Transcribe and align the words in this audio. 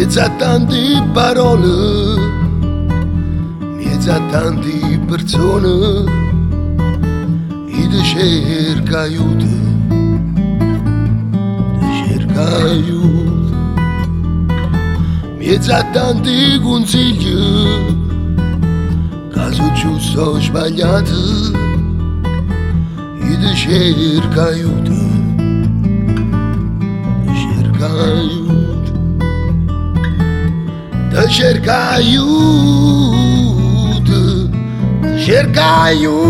Miezza 0.00 0.30
tante 0.38 0.98
parole, 1.12 2.18
miezza 3.76 4.18
tante 4.30 4.98
persone, 5.06 6.06
e 7.68 8.02
cerca 8.02 9.02
aiuto, 9.02 9.46
cerca 12.06 12.42
aiuto. 12.64 13.54
Miezza 15.36 15.84
tanti 15.92 16.58
consigli, 16.62 17.36
caso 19.34 19.70
giusto 19.74 20.22
o 20.22 20.40
sbagliato, 20.40 21.20
e 23.20 23.54
cerca 23.54 24.44
aiuto, 24.44 24.96
cerca 27.34 27.86
aiuto. 27.86 28.69
Cerca 31.28 31.92
aiuto, 31.92 33.10
te 35.00 35.18
cerca 35.18 35.82
aiuto, 35.84 36.20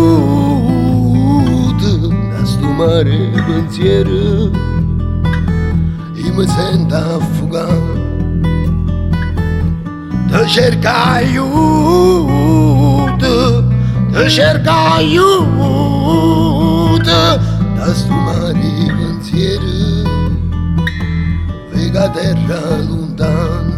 da 2.07 2.45
sto 2.45 2.67
mare 2.67 3.31
pensiero 3.45 4.51
e 6.13 6.31
mi 6.31 6.47
sento 6.47 6.95
affogato. 6.95 7.99
Te 10.29 10.47
cerca 10.47 10.93
aiuto, 11.13 12.53
te 14.11 14.29
cerca 14.29 14.95
aiuto, 14.95 16.01
da 17.75 17.93
sto 17.93 18.13
mare 18.13 18.93
pensiero 18.97 19.75
vega 21.71 22.09
terra 22.09 22.77
lontana. 22.87 23.70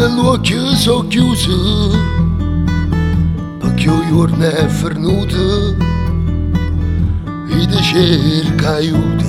Quando 0.00 0.22
l'occhio 0.22 0.74
sono 0.76 1.06
chiuso, 1.08 1.90
perché 3.58 3.84
io 3.84 4.02
giorno 4.08 4.44
è 4.46 4.66
fernuto, 4.66 5.76
e 7.50 7.66
ti 7.66 7.82
cerca 7.82 8.76
aiuto, 8.76 9.24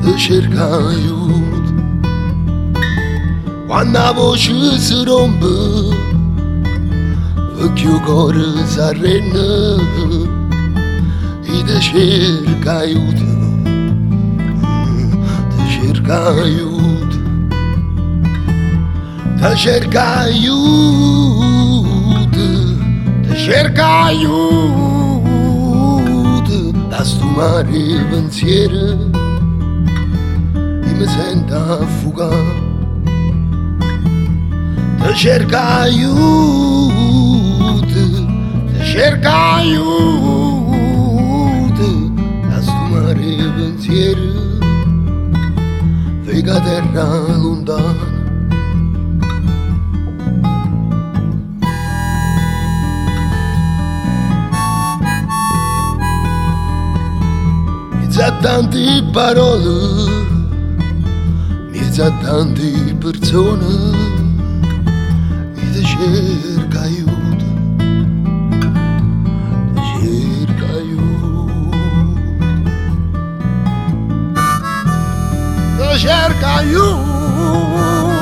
ti 0.00 0.16
cerca 0.16 0.64
aiuto. 0.84 1.74
Quando 3.68 3.98
la 3.98 4.10
voce 4.10 4.80
si 4.80 5.04
rompe, 5.04 5.96
perché 7.56 7.84
il 7.84 8.00
cuore 8.00 8.66
si 8.66 8.80
arrende, 8.80 9.76
e 11.44 11.62
ti 11.62 11.80
cerca 11.80 12.78
aiuto, 12.78 13.24
ti 15.50 15.68
cerca 15.68 16.30
aiuto. 16.30 17.09
Te 19.40 19.56
cerca 19.56 20.20
aiuto, 20.20 21.48
te 23.22 23.34
cerca 23.34 24.04
aiuto, 24.04 24.36
da 26.90 27.02
sto 27.02 27.24
mare 27.24 28.04
pensiero 28.10 29.08
e 30.84 30.92
mi 30.92 31.06
sento 31.06 31.56
affogato. 31.56 32.68
Te 34.98 35.14
cerca 35.14 35.60
aiuto, 35.84 36.92
te 38.72 38.84
cerca 38.84 39.54
aiuto, 39.54 40.70
da 42.46 42.60
sto 42.60 42.82
mare 42.90 43.36
pensiero 43.56 44.28
vega 46.24 46.60
terra 46.60 47.06
lontana. 47.38 48.19
Mizatan 58.20 58.68
di 58.68 59.02
parole, 59.14 60.10
mi 61.70 61.90
già 61.90 62.10
di 62.52 62.94
persone, 63.00 63.96
e 65.54 65.64
de 65.72 65.82
cerca 65.82 66.80
aiuto, 66.82 67.44
de 69.72 69.80
cerca 69.96 70.66
aiuto, 70.66 71.70
de 75.78 75.98
cerca 75.98 76.56
aiuto. 76.56 78.19